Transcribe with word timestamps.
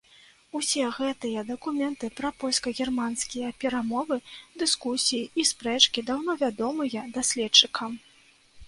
Усе 0.59 0.85
гэтыя 0.99 1.43
дакументы 1.49 2.09
пра 2.19 2.31
польска-германскія 2.43 3.53
перамовы, 3.65 4.17
дыскусіі 4.63 5.23
і 5.45 5.47
спрэчкі 5.53 5.99
даўно 6.11 6.31
вядомыя 6.43 7.07
даследчыкам. 7.21 7.91